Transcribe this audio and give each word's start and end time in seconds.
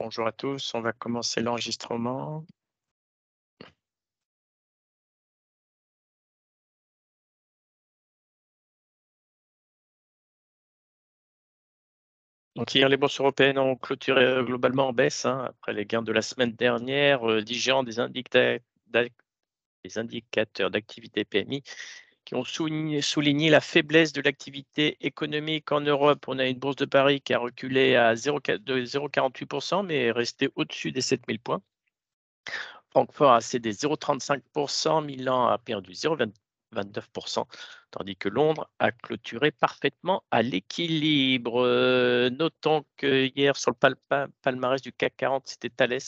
Bonjour 0.00 0.26
à 0.28 0.32
tous, 0.32 0.74
on 0.74 0.80
va 0.80 0.92
commencer 0.92 1.40
l'enregistrement. 1.40 2.44
Donc 12.54 12.74
hier, 12.74 12.88
les 12.88 12.96
bourses 12.96 13.18
européennes 13.20 13.58
ont 13.58 13.76
clôturé 13.76 14.24
euh, 14.24 14.42
globalement 14.44 14.88
en 14.88 14.92
baisse 14.92 15.24
hein, 15.24 15.44
après 15.48 15.72
les 15.72 15.84
gains 15.84 16.02
de 16.02 16.12
la 16.12 16.22
semaine 16.22 16.52
dernière, 16.52 17.28
euh, 17.28 17.42
digérant 17.42 17.82
des, 17.82 17.96
des 19.84 19.98
indicateurs 19.98 20.70
d'activité 20.70 21.24
PMI 21.24 21.62
qui 22.28 22.34
ont 22.34 22.44
souligné, 22.44 23.48
la 23.48 23.62
faiblesse 23.62 24.12
de 24.12 24.20
l'activité 24.20 24.98
économique 25.00 25.72
en 25.72 25.80
Europe. 25.80 26.26
On 26.28 26.38
a 26.38 26.44
une 26.44 26.58
bourse 26.58 26.76
de 26.76 26.84
Paris 26.84 27.22
qui 27.22 27.32
a 27.32 27.38
reculé 27.38 27.96
à 27.96 28.12
0,48%, 28.12 29.82
mais 29.86 30.04
est 30.04 30.10
restée 30.10 30.50
au-dessus 30.54 30.92
des 30.92 31.00
7000 31.00 31.40
points. 31.40 31.62
Francfort 32.90 33.32
a 33.32 33.40
cédé 33.40 33.72
0,35%, 33.72 35.06
Milan 35.06 35.46
a 35.46 35.56
perdu 35.56 35.92
0,29%, 35.92 37.46
tandis 37.92 38.16
que 38.16 38.28
Londres 38.28 38.68
a 38.78 38.92
clôturé 38.92 39.50
parfaitement 39.50 40.22
à 40.30 40.42
l'équilibre. 40.42 42.28
Notons 42.28 42.84
que 42.98 43.30
hier, 43.34 43.56
sur 43.56 43.70
le 43.70 44.28
palmarès 44.42 44.82
du 44.82 44.92
CAC 44.92 45.16
40, 45.16 45.48
c'était 45.48 45.70
Thales 45.70 46.02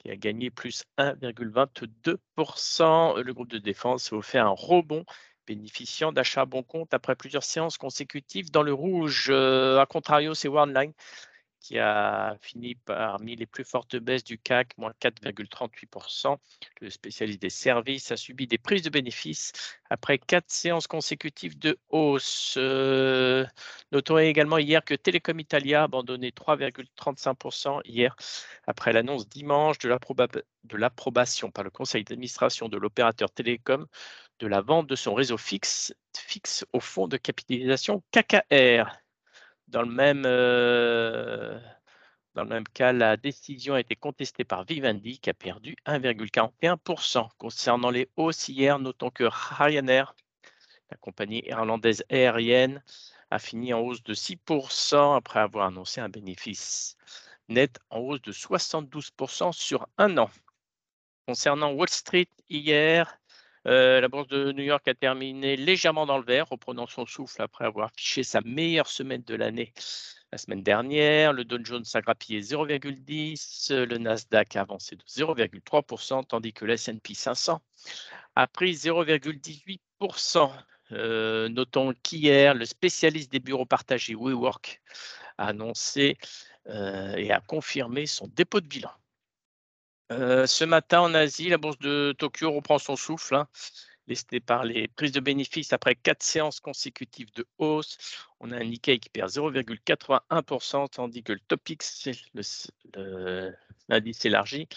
qui 0.00 0.10
a 0.10 0.16
gagné 0.16 0.50
plus 0.50 0.82
1,22%. 0.98 3.22
Le 3.22 3.34
groupe 3.34 3.50
de 3.50 3.58
défense 3.58 4.12
a 4.12 4.16
offert 4.16 4.46
un 4.46 4.54
rebond 4.56 5.04
bénéficiant 5.46 6.12
d'achats 6.12 6.46
bon 6.46 6.62
compte 6.62 6.94
après 6.94 7.16
plusieurs 7.16 7.42
séances 7.42 7.76
consécutives 7.76 8.50
dans 8.50 8.62
le 8.62 8.72
rouge. 8.72 9.28
Euh, 9.30 9.78
a 9.78 9.86
contrario, 9.86 10.32
c'est 10.34 10.48
Worldline 10.48 10.92
qui 11.60 11.78
a 11.78 12.36
fini 12.40 12.74
parmi 12.74 13.36
les 13.36 13.46
plus 13.46 13.64
fortes 13.64 13.96
baisses 13.96 14.24
du 14.24 14.38
CAC, 14.38 14.76
moins 14.78 14.92
4,38%. 15.00 16.36
Le 16.80 16.90
spécialiste 16.90 17.40
des 17.42 17.50
services 17.50 18.10
a 18.10 18.16
subi 18.16 18.46
des 18.46 18.58
prises 18.58 18.82
de 18.82 18.90
bénéfices 18.90 19.52
après 19.90 20.18
quatre 20.18 20.50
séances 20.50 20.86
consécutives 20.86 21.58
de 21.58 21.78
hausse. 21.90 22.54
Euh, 22.56 23.46
notons 23.92 24.18
également 24.18 24.58
hier 24.58 24.84
que 24.84 24.94
Telecom 24.94 25.38
Italia 25.38 25.82
a 25.82 25.84
abandonné 25.84 26.30
3,35% 26.30 27.80
hier 27.84 28.16
après 28.66 28.92
l'annonce 28.92 29.28
dimanche 29.28 29.78
de 29.78 30.76
l'approbation 30.76 31.50
par 31.50 31.64
le 31.64 31.70
conseil 31.70 32.04
d'administration 32.04 32.68
de 32.68 32.78
l'opérateur 32.78 33.30
Télécom 33.30 33.86
de 34.40 34.46
la 34.46 34.62
vente 34.62 34.86
de 34.86 34.96
son 34.96 35.14
réseau 35.14 35.36
fixe, 35.36 35.94
fixe 36.16 36.64
au 36.72 36.80
fonds 36.80 37.08
de 37.08 37.18
capitalisation 37.18 38.02
KKR. 38.10 38.90
Dans 39.70 39.82
le 39.82 39.92
même, 39.92 40.24
euh, 40.26 41.56
dans 42.34 42.42
le 42.42 42.48
même 42.48 42.66
cas, 42.66 42.92
la 42.92 43.16
décision 43.16 43.74
a 43.74 43.80
été 43.80 43.94
contestée 43.94 44.42
par 44.42 44.64
Vivendi 44.64 45.20
qui 45.20 45.30
a 45.30 45.34
perdu 45.34 45.76
1,41%. 45.86 47.28
Concernant 47.38 47.90
les 47.90 48.10
hausses 48.16 48.48
hier, 48.48 48.80
notons 48.80 49.10
que 49.10 49.22
Ryanair, 49.30 50.16
la 50.90 50.96
compagnie 50.96 51.44
irlandaise 51.46 52.02
aérienne, 52.10 52.82
a 53.30 53.38
fini 53.38 53.72
en 53.72 53.78
hausse 53.78 54.02
de 54.02 54.12
6% 54.12 55.16
après 55.16 55.38
avoir 55.38 55.68
annoncé 55.68 56.00
un 56.00 56.08
bénéfice 56.08 56.96
net 57.48 57.78
en 57.90 58.00
hausse 58.00 58.22
de 58.22 58.32
72% 58.32 59.52
sur 59.52 59.86
un 59.98 60.18
an. 60.18 60.30
Concernant 61.28 61.70
Wall 61.70 61.88
Street, 61.88 62.28
hier, 62.48 63.19
euh, 63.66 64.00
la 64.00 64.08
bourse 64.08 64.28
de 64.28 64.52
New 64.52 64.62
York 64.62 64.86
a 64.88 64.94
terminé 64.94 65.56
légèrement 65.56 66.06
dans 66.06 66.18
le 66.18 66.24
vert, 66.24 66.48
reprenant 66.48 66.86
son 66.86 67.06
souffle 67.06 67.42
après 67.42 67.64
avoir 67.64 67.90
affiché 67.94 68.22
sa 68.22 68.40
meilleure 68.40 68.88
semaine 68.88 69.22
de 69.22 69.34
l'année 69.34 69.72
la 70.32 70.38
semaine 70.38 70.62
dernière. 70.62 71.32
Le 71.32 71.44
Dow 71.44 71.58
Jones 71.62 71.84
a 71.94 72.00
grappillé 72.00 72.40
0,10, 72.40 73.72
le 73.74 73.98
Nasdaq 73.98 74.56
a 74.56 74.62
avancé 74.62 74.96
de 74.96 75.02
0,3%, 75.04 76.24
tandis 76.24 76.52
que 76.52 76.64
le 76.64 76.74
S&P 76.74 77.14
500 77.14 77.60
a 78.36 78.46
pris 78.46 78.72
0,18%. 78.72 80.50
Euh, 80.92 81.48
notons 81.48 81.94
qu'hier, 82.02 82.54
le 82.54 82.64
spécialiste 82.64 83.30
des 83.30 83.40
bureaux 83.40 83.66
partagés 83.66 84.14
WeWork 84.14 84.80
a 85.38 85.48
annoncé 85.48 86.18
euh, 86.66 87.14
et 87.16 87.30
a 87.30 87.40
confirmé 87.40 88.06
son 88.06 88.26
dépôt 88.26 88.60
de 88.60 88.66
bilan. 88.66 88.90
Euh, 90.10 90.46
ce 90.46 90.64
matin 90.64 91.00
en 91.00 91.14
Asie, 91.14 91.48
la 91.48 91.58
bourse 91.58 91.78
de 91.78 92.14
Tokyo 92.18 92.52
reprend 92.52 92.78
son 92.78 92.96
souffle, 92.96 93.36
hein, 93.36 93.48
par 94.44 94.64
les 94.64 94.88
prises 94.88 95.12
de 95.12 95.20
bénéfices 95.20 95.72
après 95.72 95.94
quatre 95.94 96.22
séances 96.22 96.58
consécutives 96.58 97.32
de 97.34 97.46
hausse. 97.58 97.96
On 98.40 98.50
a 98.50 98.56
un 98.56 98.64
Nikkei 98.64 98.98
qui 98.98 99.08
perd 99.08 99.30
0,81%, 99.30 100.88
tandis 100.88 101.22
que 101.22 101.32
le 101.32 101.40
Topix, 101.40 102.08
l'indice 103.88 104.24
élargi, 104.24 104.68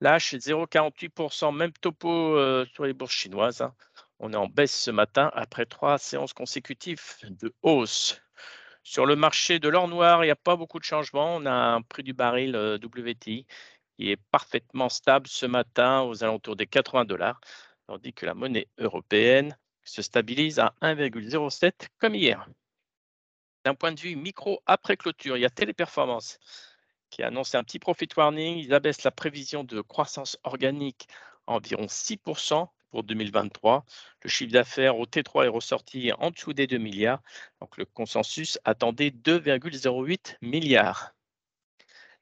lâche 0.00 0.34
0,48%. 0.34 1.54
Même 1.54 1.72
topo 1.72 2.36
euh, 2.36 2.64
sur 2.74 2.84
les 2.84 2.92
bourses 2.92 3.12
chinoises. 3.12 3.62
Hein. 3.62 3.74
On 4.20 4.32
est 4.32 4.36
en 4.36 4.46
baisse 4.46 4.74
ce 4.74 4.90
matin 4.92 5.30
après 5.34 5.66
trois 5.66 5.98
séances 5.98 6.32
consécutives 6.32 7.02
de 7.24 7.52
hausse. 7.62 8.20
Sur 8.84 9.04
le 9.04 9.16
marché 9.16 9.58
de 9.58 9.68
l'or 9.68 9.88
noir, 9.88 10.22
il 10.22 10.28
n'y 10.28 10.30
a 10.30 10.36
pas 10.36 10.54
beaucoup 10.54 10.78
de 10.78 10.84
changements. 10.84 11.34
On 11.34 11.44
a 11.44 11.50
un 11.50 11.82
prix 11.82 12.04
du 12.04 12.12
baril 12.12 12.54
euh, 12.54 12.78
WTI 12.78 13.46
qui 13.96 14.10
est 14.10 14.20
parfaitement 14.30 14.88
stable 14.88 15.26
ce 15.26 15.46
matin 15.46 16.02
aux 16.02 16.22
alentours 16.22 16.56
des 16.56 16.66
80 16.66 17.04
dollars, 17.04 17.40
tandis 17.86 18.12
que 18.12 18.26
la 18.26 18.34
monnaie 18.34 18.68
européenne 18.78 19.56
se 19.84 20.02
stabilise 20.02 20.58
à 20.58 20.74
1,07 20.82 21.72
comme 21.98 22.14
hier. 22.14 22.46
D'un 23.64 23.74
point 23.74 23.92
de 23.92 24.00
vue 24.00 24.16
micro 24.16 24.62
après 24.66 24.96
clôture, 24.96 25.36
il 25.36 25.40
y 25.40 25.44
a 25.46 25.50
Téléperformance 25.50 26.38
qui 27.10 27.22
a 27.22 27.28
annoncé 27.28 27.56
un 27.56 27.64
petit 27.64 27.78
profit 27.78 28.08
warning. 28.16 28.58
Ils 28.58 28.74
abaissent 28.74 29.04
la 29.04 29.10
prévision 29.10 29.64
de 29.64 29.80
croissance 29.80 30.38
organique 30.44 31.08
à 31.46 31.52
environ 31.52 31.86
6% 31.86 32.68
pour 32.90 33.02
2023. 33.04 33.84
Le 34.22 34.28
chiffre 34.28 34.52
d'affaires 34.52 34.98
au 34.98 35.06
T3 35.06 35.46
est 35.46 35.48
ressorti 35.48 36.12
en 36.18 36.30
dessous 36.30 36.52
des 36.52 36.66
2 36.66 36.78
milliards. 36.78 37.22
Donc 37.60 37.76
le 37.76 37.84
consensus 37.86 38.58
attendait 38.64 39.10
2,08 39.10 40.36
milliards. 40.42 41.15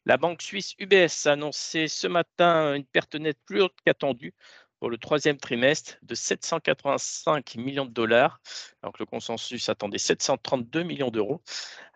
La 0.06 0.16
banque 0.18 0.42
suisse 0.42 0.74
UBS 0.78 1.26
a 1.26 1.32
annoncé 1.32 1.88
ce 1.88 2.06
matin 2.06 2.74
une 2.74 2.84
perte 2.84 3.14
nette 3.14 3.38
plus 3.46 3.62
haute 3.62 3.76
qu'attendue 3.84 4.34
pour 4.78 4.90
le 4.90 4.98
troisième 4.98 5.38
trimestre 5.38 5.96
de 6.02 6.14
785 6.14 7.54
millions 7.56 7.86
de 7.86 7.92
dollars. 7.92 8.40
Donc 8.82 8.98
le 8.98 9.06
consensus 9.06 9.68
attendait 9.68 9.98
732 9.98 10.82
millions 10.82 11.10
d'euros 11.10 11.42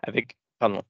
avec 0.01 0.37
pardon, 0.57 0.83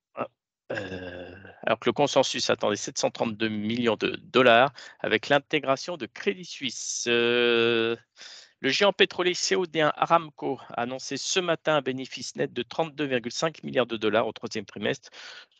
euh, 0.71 1.35
alors 1.63 1.79
que 1.79 1.89
le 1.89 1.93
consensus 1.93 2.49
attendait 2.49 2.75
732 2.75 3.49
millions 3.49 3.95
de 3.95 4.15
dollars 4.23 4.71
avec 4.99 5.29
l'intégration 5.29 5.97
de 5.97 6.05
Crédit 6.05 6.45
Suisse. 6.45 7.05
Euh, 7.07 7.95
le 8.61 8.69
géant 8.69 8.91
pétrolier 8.91 9.33
saoudien 9.33 9.93
Aramco 9.95 10.59
a 10.69 10.81
annoncé 10.81 11.15
ce 11.15 11.39
matin 11.39 11.77
un 11.77 11.81
bénéfice 11.81 12.35
net 12.35 12.51
de 12.51 12.61
32,5 12.61 13.65
milliards 13.65 13.85
de 13.85 13.95
dollars 13.95 14.27
au 14.27 14.33
troisième 14.33 14.65
trimestre, 14.65 15.09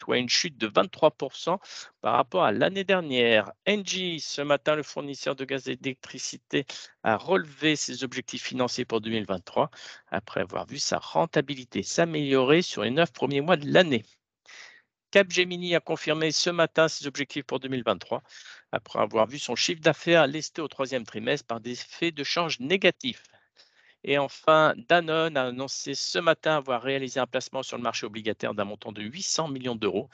soit 0.01 0.17
une 0.17 0.27
chute 0.27 0.57
de 0.57 0.67
23% 0.67 1.59
par 2.01 2.15
rapport 2.15 2.43
à 2.43 2.51
l'année 2.51 2.83
dernière. 2.83 3.53
Engie, 3.67 4.19
ce 4.19 4.41
matin, 4.41 4.75
le 4.75 4.83
fournisseur 4.83 5.35
de 5.35 5.45
gaz 5.45 5.69
et 5.69 5.77
d'électricité, 5.77 6.65
a 7.03 7.15
relevé 7.15 7.77
ses 7.77 8.03
objectifs 8.03 8.43
financiers 8.43 8.85
pour 8.85 8.99
2023 8.99 9.71
après 10.11 10.41
avoir 10.41 10.65
vu 10.65 10.77
sa 10.77 10.97
rentabilité 10.97 11.83
s'améliorer 11.83 12.61
sur 12.61 12.83
les 12.83 12.91
neuf 12.91 13.13
premiers 13.13 13.41
mois 13.41 13.57
de 13.57 13.71
l'année. 13.71 14.03
Capgemini 15.11 15.75
a 15.75 15.79
confirmé 15.79 16.31
ce 16.31 16.51
matin 16.51 16.87
ses 16.87 17.07
objectifs 17.07 17.45
pour 17.45 17.59
2023 17.59 18.21
après 18.71 18.99
avoir 18.99 19.25
vu 19.25 19.39
son 19.39 19.55
chiffre 19.55 19.81
d'affaires 19.81 20.27
lesté 20.27 20.61
au 20.61 20.67
troisième 20.67 21.05
trimestre 21.05 21.47
par 21.47 21.59
des 21.59 21.71
effets 21.71 22.11
de 22.11 22.23
change 22.23 22.59
négatifs. 22.59 23.23
Et 24.03 24.17
enfin, 24.17 24.75
Danone 24.87 25.35
a 25.35 25.47
annoncé 25.47 25.95
ce 25.95 26.19
matin 26.19 26.57
avoir 26.57 26.81
réalisé 26.81 27.19
un 27.19 27.25
placement 27.25 27.63
sur 27.63 27.77
le 27.77 27.83
marché 27.83 28.05
obligataire 28.05 28.53
d'un 28.53 28.65
montant 28.65 28.91
de 28.91 29.01
800 29.01 29.49
millions 29.49 29.75
d'euros. 29.75 30.09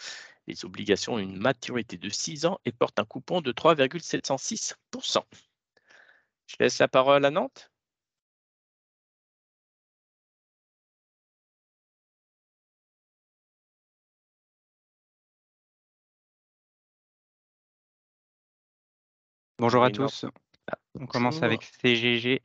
Les 0.48 0.64
obligations 0.64 1.16
ont 1.16 1.20
une 1.20 1.38
maturité 1.38 1.98
de 1.98 2.10
6 2.10 2.46
ans 2.46 2.60
et 2.66 2.72
portent 2.72 3.00
un 3.00 3.06
coupon 3.06 3.42
de 3.42 3.52
3,706%. 3.52 5.24
Je 6.48 6.56
laisse 6.60 6.80
la 6.80 6.88
parole 6.88 7.26
à 7.26 7.32
Nantes. 7.32 7.70
Bonjour 19.66 19.84
à 19.84 19.90
tous. 19.90 20.26
On 20.94 21.08
commence 21.08 21.42
avec 21.42 21.64
CGG 21.82 22.44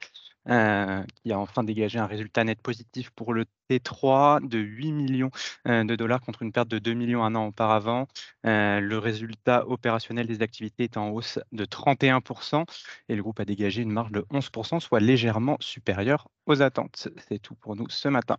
euh, 0.49 1.05
qui 1.17 1.31
a 1.33 1.39
enfin 1.39 1.63
dégagé 1.63 1.99
un 1.99 2.07
résultat 2.07 2.45
net 2.45 2.63
positif 2.63 3.11
pour 3.11 3.35
le 3.35 3.45
T3 3.69 4.49
de 4.49 4.57
8 4.57 4.93
millions 4.93 5.31
euh, 5.69 5.85
de 5.85 5.97
dollars 5.97 6.23
contre 6.23 6.41
une 6.41 6.51
perte 6.51 6.69
de 6.69 6.79
2 6.79 6.95
millions 6.95 7.23
un 7.23 7.35
an 7.35 7.49
auparavant. 7.49 8.09
Euh, 8.47 8.81
le 8.81 8.97
résultat 8.97 9.69
opérationnel 9.69 10.27
des 10.27 10.41
activités 10.41 10.85
est 10.85 10.97
en 10.97 11.11
hausse 11.11 11.39
de 11.53 11.67
31% 11.67 12.65
et 13.11 13.15
le 13.15 13.23
groupe 13.23 13.39
a 13.39 13.45
dégagé 13.45 13.83
une 13.83 13.93
marge 13.93 14.13
de 14.13 14.23
11%, 14.31 14.81
soit 14.81 15.01
légèrement 15.01 15.59
supérieure 15.61 16.29
aux 16.47 16.63
attentes. 16.63 17.09
C'est 17.29 17.39
tout 17.39 17.55
pour 17.55 17.77
nous 17.77 17.91
ce 17.91 18.09
matin. 18.09 18.39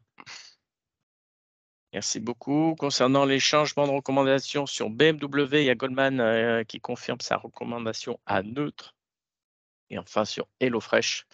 Merci 1.93 2.21
beaucoup. 2.21 2.75
Concernant 2.79 3.25
les 3.25 3.39
changements 3.39 3.85
de 3.85 3.91
recommandation 3.91 4.65
sur 4.65 4.89
BMW, 4.89 5.61
il 5.61 5.65
y 5.65 5.69
a 5.69 5.75
Goldman 5.75 6.21
euh, 6.21 6.63
qui 6.63 6.79
confirme 6.79 7.19
sa 7.19 7.35
recommandation 7.35 8.17
à 8.25 8.43
neutre. 8.43 8.95
Et 9.89 9.97
enfin, 9.97 10.23
sur 10.23 10.47
HelloFresh, 10.61 11.25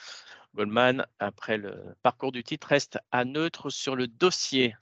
Goldman, 0.56 1.06
après 1.20 1.58
le 1.58 1.96
parcours 2.02 2.32
du 2.32 2.44
titre, 2.44 2.68
reste 2.70 2.98
à 3.12 3.24
neutre 3.24 3.70
sur 3.70 3.96
le 3.96 4.08
dossier. 4.08 4.76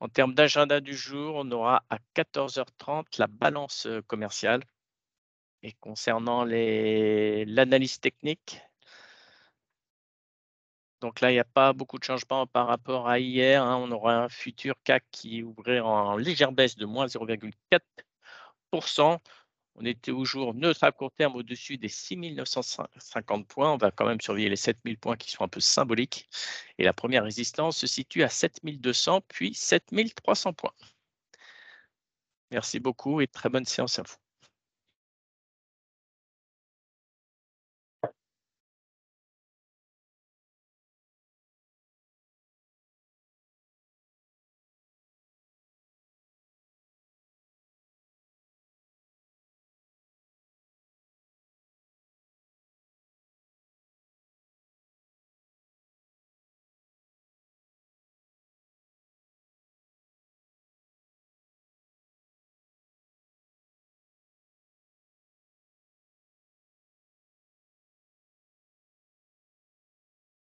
En 0.00 0.08
termes 0.08 0.34
d'agenda 0.34 0.80
du 0.80 0.96
jour, 0.96 1.34
on 1.36 1.50
aura 1.50 1.84
à 1.90 1.98
14h30 2.16 3.18
la 3.18 3.26
balance 3.26 3.86
euh, 3.86 4.00
commerciale. 4.06 4.62
Et 5.62 5.72
concernant 5.80 6.44
l'analyse 6.44 8.00
technique, 8.00 8.60
donc 11.04 11.20
là, 11.20 11.30
il 11.30 11.34
n'y 11.34 11.38
a 11.38 11.44
pas 11.44 11.74
beaucoup 11.74 11.98
de 11.98 12.04
changements 12.04 12.46
par 12.46 12.66
rapport 12.66 13.10
à 13.10 13.18
hier. 13.18 13.62
Hein. 13.62 13.76
On 13.76 13.90
aura 13.90 14.24
un 14.24 14.30
futur 14.30 14.74
CAC 14.84 15.04
qui 15.10 15.42
ouvrait 15.42 15.80
en 15.80 16.16
légère 16.16 16.50
baisse 16.50 16.76
de 16.76 16.86
moins 16.86 17.04
0,4%. 17.04 19.18
On 19.74 19.84
était 19.84 20.12
au 20.12 20.24
jour 20.24 20.54
neutre 20.54 20.82
à 20.82 20.92
court 20.92 21.12
terme 21.12 21.36
au-dessus 21.36 21.76
des 21.76 21.90
6950 21.90 23.46
points. 23.46 23.74
On 23.74 23.76
va 23.76 23.90
quand 23.90 24.06
même 24.06 24.22
surveiller 24.22 24.48
les 24.48 24.56
7000 24.56 24.96
points 24.96 25.16
qui 25.16 25.30
sont 25.30 25.44
un 25.44 25.48
peu 25.48 25.60
symboliques. 25.60 26.26
Et 26.78 26.84
la 26.84 26.94
première 26.94 27.24
résistance 27.24 27.76
se 27.76 27.86
situe 27.86 28.22
à 28.22 28.30
7200 28.30 29.20
puis 29.28 29.52
7300 29.52 30.54
points. 30.54 30.72
Merci 32.50 32.80
beaucoup 32.80 33.20
et 33.20 33.26
très 33.26 33.50
bonne 33.50 33.66
séance 33.66 33.98
à 33.98 34.04
vous. 34.04 34.23